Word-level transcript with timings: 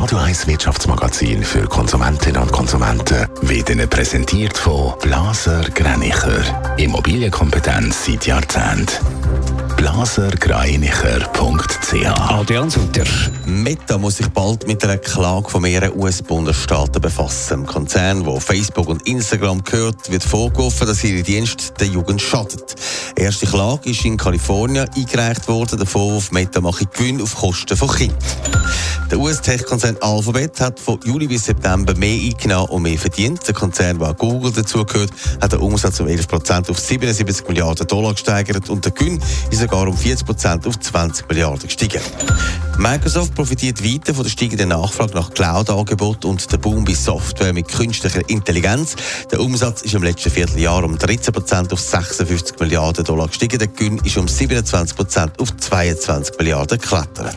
Radio 0.00 0.16
1 0.16 0.46
Wirtschaftsmagazin 0.46 1.44
für 1.44 1.66
Konsumentinnen 1.66 2.40
und 2.40 2.50
Konsumenten 2.50 3.28
wird 3.42 3.68
Ihnen 3.68 3.86
präsentiert 3.86 4.56
von 4.56 4.94
Blaser 5.02 5.60
Greinicher. 5.74 6.42
Immobilienkompetenz 6.78 8.06
seit 8.06 8.26
Jahrzehnten 8.26 8.86
blasergreinicher.ch 9.76 12.18
Adrian 12.18 12.70
Sutter. 12.70 13.04
Meta 13.44 13.98
muss 13.98 14.16
sich 14.16 14.28
bald 14.28 14.66
mit 14.66 14.82
einer 14.84 14.96
Klage 14.96 15.50
von 15.50 15.60
mehreren 15.60 15.98
US-Bundesstaaten 15.98 17.02
befassen. 17.02 17.60
Im 17.60 17.66
Konzern, 17.66 18.24
wo 18.24 18.40
Facebook 18.40 18.88
und 18.88 19.06
Instagram 19.06 19.62
gehört, 19.64 20.10
wird 20.10 20.24
vorgeworfen, 20.24 20.86
dass 20.86 21.04
ihre 21.04 21.22
Dienste 21.22 21.74
der 21.78 21.88
Jugend 21.88 22.22
schadet. 22.22 22.74
Die 23.18 23.22
erste 23.22 23.46
Klage 23.46 23.90
ist 23.90 24.02
in 24.06 24.16
Kalifornien 24.16 24.88
eingereicht 24.96 25.46
worden. 25.46 25.76
Der 25.78 25.86
Vorwurf, 25.86 26.32
Meta 26.32 26.62
mache 26.62 26.86
Gewinn 26.86 27.20
auf 27.20 27.36
Kosten 27.36 27.76
von 27.76 27.90
Kindern. 27.90 28.16
Der 29.10 29.18
US-Tech-Konzern 29.18 29.96
Alphabet 30.00 30.60
hat 30.60 30.78
von 30.78 31.00
Juli 31.04 31.26
bis 31.26 31.46
September 31.46 31.94
mehr 31.96 32.16
eingenommen 32.30 32.68
und 32.68 32.82
mehr 32.82 32.96
verdient. 32.96 33.44
Der 33.44 33.54
Konzern, 33.54 33.98
der 33.98 34.14
Google 34.14 34.52
dazugehört, 34.52 35.10
hat 35.40 35.50
den 35.50 35.58
Umsatz 35.58 35.98
um 35.98 36.06
11% 36.06 36.70
auf 36.70 36.78
77 36.78 37.48
Milliarden 37.48 37.88
Dollar 37.88 38.12
gesteigert 38.12 38.70
und 38.70 38.84
der 38.84 38.92
Gewinn 38.92 39.20
ist 39.50 39.60
sogar 39.60 39.88
um 39.88 39.96
40% 39.96 40.64
auf 40.64 40.78
20 40.78 41.28
Milliarden 41.28 41.66
gestiegen. 41.66 42.00
Microsoft 42.78 43.34
profitiert 43.34 43.84
weiter 43.84 44.14
von 44.14 44.22
der 44.22 44.30
steigenden 44.30 44.68
Nachfrage 44.68 45.14
nach 45.14 45.34
Cloud-Angeboten 45.34 46.28
und 46.28 46.52
der 46.52 46.58
Boom 46.58 46.84
bei 46.84 46.94
Software 46.94 47.52
mit 47.52 47.66
künstlicher 47.66 48.26
Intelligenz. 48.28 48.94
Der 49.32 49.40
Umsatz 49.40 49.82
ist 49.82 49.94
im 49.94 50.04
letzten 50.04 50.30
Vierteljahr 50.30 50.84
um 50.84 50.94
13% 50.94 51.72
auf 51.72 51.80
56 51.80 52.60
Milliarden 52.60 53.04
Dollar 53.04 53.26
gestiegen. 53.26 53.58
Der 53.58 53.68
Gewinn 53.68 53.98
ist 54.04 54.16
um 54.16 54.26
27% 54.26 55.40
auf 55.40 55.56
22 55.56 56.38
Milliarden 56.38 56.78
geklettert. 56.78 57.34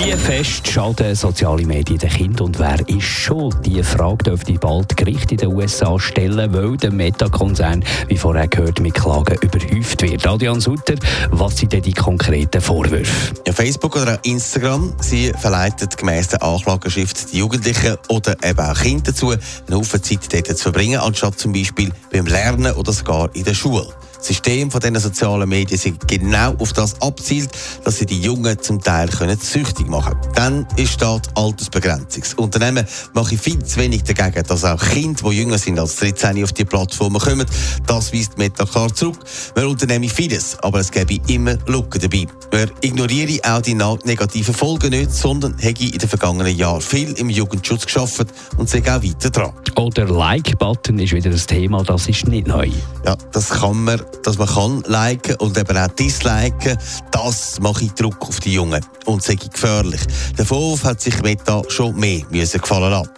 Wie 0.00 0.12
fest 0.12 0.68
schaden 0.68 1.12
soziale 1.16 1.66
Medien 1.66 1.98
den 1.98 2.08
Kindern 2.08 2.46
und 2.46 2.58
wer 2.60 2.78
ist 2.88 3.02
schuld? 3.02 3.56
Diese 3.66 3.82
Frage 3.82 4.26
dürfte 4.26 4.52
bald 4.52 4.96
Gericht 4.96 5.32
in 5.32 5.38
den 5.38 5.52
USA 5.52 5.98
stellen, 5.98 6.54
weil 6.54 6.76
der 6.76 6.92
Meta-Konzern, 6.92 7.84
wie 8.06 8.16
vorher 8.16 8.46
gehört, 8.46 8.78
mit 8.78 8.94
Klagen 8.94 9.36
überhäuft 9.42 10.00
wird. 10.02 10.24
Adrian 10.24 10.60
Sutter, 10.60 10.94
was 11.30 11.56
sind 11.56 11.72
denn 11.72 11.82
die 11.82 11.92
konkreten 11.92 12.60
Vorwürfe? 12.60 13.34
Ja, 13.44 13.52
Facebook 13.52 13.96
oder 13.96 14.20
Instagram, 14.24 14.94
sie 15.00 15.32
verleitet 15.36 15.96
gemäss 15.96 16.28
der 16.28 16.44
Anklageschrift 16.44 17.32
die 17.32 17.38
Jugendlichen 17.38 17.96
oder 18.08 18.36
eben 18.44 18.60
auch 18.60 18.80
Kinder 18.80 19.10
dazu, 19.10 19.30
eine 19.30 19.76
Haufen 19.76 20.00
Zeit 20.00 20.32
dort 20.32 20.46
zu 20.46 20.62
verbringen, 20.62 21.00
anstatt 21.00 21.40
zum 21.40 21.52
Beispiel 21.52 21.90
beim 22.12 22.26
Lernen 22.26 22.72
oder 22.74 22.92
sogar 22.92 23.34
in 23.34 23.42
der 23.42 23.54
Schule. 23.54 23.88
Das 24.18 24.26
System 24.26 24.70
von 24.70 24.80
diesen 24.80 24.98
sozialen 24.98 25.48
Medien 25.48 25.78
sind 25.78 26.08
genau 26.08 26.54
auf 26.58 26.72
das 26.72 27.00
abzielt, 27.00 27.50
dass 27.84 27.98
sie 27.98 28.06
die 28.06 28.20
Jungen 28.20 28.60
zum 28.60 28.82
Teil 28.82 29.08
können 29.08 29.38
süchtig 29.38 29.88
machen 29.88 30.14
können. 30.20 30.34
Dann 30.34 30.66
ist 30.76 31.00
dort 31.00 31.28
Altersbegrenzung. 31.36 32.22
Das 32.22 32.34
Unternehmen 32.34 32.84
mache 33.14 33.38
viel 33.38 33.62
zu 33.64 33.78
wenig 33.78 34.02
dagegen, 34.02 34.44
dass 34.46 34.64
auch 34.64 34.80
Kinder, 34.80 35.30
die 35.30 35.36
jünger 35.36 35.58
sind 35.58 35.78
als 35.78 35.96
13 35.96 36.42
auf 36.42 36.52
die 36.52 36.64
Plattformen 36.64 37.20
kommen. 37.20 37.46
Das 37.86 38.12
weist 38.12 38.36
Meta 38.38 38.64
klar 38.64 38.92
zurück. 38.92 39.18
Man 39.54 39.66
unternehme 39.66 40.08
vieles, 40.08 40.58
aber 40.62 40.80
es 40.80 40.90
gäbe 40.90 41.18
immer 41.28 41.56
Lücken 41.66 42.00
dabei. 42.00 42.26
Man 42.52 42.70
ignoriere 42.80 43.40
auch 43.44 43.62
die 43.62 43.74
negativen 43.74 44.54
Folgen 44.54 44.90
nicht, 44.90 45.12
sondern 45.12 45.56
hätte 45.58 45.84
in 45.84 45.98
den 45.98 46.08
vergangenen 46.08 46.56
Jahren 46.56 46.80
viel 46.80 47.12
im 47.12 47.30
Jugendschutz 47.30 47.86
geschafft 47.86 48.26
und 48.56 48.68
sei 48.68 48.80
auch 48.80 49.02
weiter 49.02 49.30
dran. 49.30 49.52
Oder 49.76 50.06
Like-Button 50.06 50.98
ist 50.98 51.12
wieder 51.12 51.30
ein 51.30 51.36
Thema, 51.36 51.84
das 51.84 52.08
ist 52.08 52.26
nicht 52.26 52.48
neu. 52.48 52.68
Ja, 53.04 53.16
das 53.32 53.50
kann 53.50 53.84
man 53.84 54.00
dass 54.22 54.38
man 54.38 54.48
kann 54.48 54.82
liken 54.86 55.36
und 55.36 55.56
eben 55.56 55.76
auch 55.76 55.88
disliken, 55.88 56.78
das 57.10 57.60
mache 57.60 57.84
ich 57.84 57.92
Druck 57.92 58.28
auf 58.28 58.40
die 58.40 58.52
Jungen 58.52 58.84
und 59.06 59.22
sage 59.22 59.48
gefährlich. 59.48 60.00
Der 60.36 60.44
Vorwurf 60.44 60.84
hat 60.84 61.00
sich 61.00 61.22
Meta 61.22 61.62
schon 61.68 61.96
mehr 61.96 62.22
müssen 62.30 62.60
gefallen 62.60 62.90
lassen. 62.90 63.10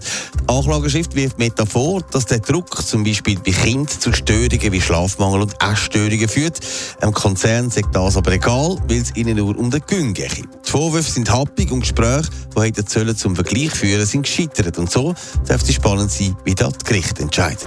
Die 0.42 0.48
Anklageschrift 0.48 1.14
wirft 1.14 1.38
Meta 1.38 1.66
vor, 1.66 2.00
dass 2.10 2.26
der 2.26 2.38
Druck 2.38 2.86
zum 2.86 3.04
Beispiel 3.04 3.38
bei 3.38 3.52
Kindern 3.52 3.88
zu 3.88 4.12
Störungen 4.12 4.72
wie 4.72 4.80
Schlafmangel 4.80 5.42
und 5.42 5.54
Essstörungen 5.62 6.28
führt. 6.28 6.60
Im 7.02 7.12
Konzern 7.12 7.70
sagt 7.70 7.94
das 7.94 8.16
aber 8.16 8.32
egal, 8.32 8.76
weil 8.88 9.00
es 9.00 9.14
ihnen 9.16 9.36
nur 9.36 9.58
um 9.58 9.70
den 9.70 9.82
Gewinn 9.86 10.14
geht. 10.14 10.38
Die 10.38 10.70
Vorwürfe 10.70 11.10
sind 11.10 11.30
happig 11.30 11.70
und 11.72 11.80
Gespräche, 11.80 12.28
die 12.56 12.60
hätten 12.60 12.86
sollen 12.86 13.16
zum 13.16 13.34
Vergleich 13.34 13.72
führen, 13.72 14.06
sind 14.06 14.22
gescheitert. 14.22 14.78
Und 14.78 14.90
so 14.90 15.14
darf 15.46 15.62
es 15.62 15.74
spannend 15.74 16.10
sein, 16.10 16.36
wie 16.44 16.54
das 16.54 16.78
Gericht 16.84 17.18
entscheidet. 17.18 17.66